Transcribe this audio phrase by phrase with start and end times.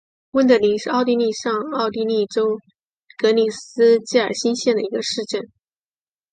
[0.31, 2.57] 温德灵是奥地利上奥地利州
[3.19, 5.43] 格里斯基尔兴县的一个市镇。